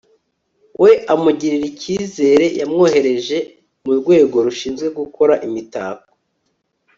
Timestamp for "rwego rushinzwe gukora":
3.99-5.33